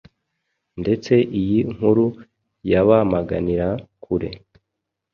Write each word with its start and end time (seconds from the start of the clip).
ndetse 0.81 1.13
iyi 1.41 1.59
nkuru 1.73 2.05
bayamaganira 2.15 3.67
kure, 4.03 4.29